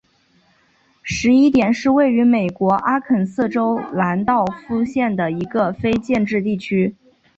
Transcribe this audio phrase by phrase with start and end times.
[1.03, 6.95] 十一点是位于美国阿肯色州兰道夫县的一个非建制地区。